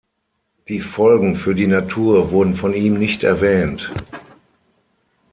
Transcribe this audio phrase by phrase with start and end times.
[0.67, 3.91] Die Folgen für die Natur wurden von ihm nicht erwähnt.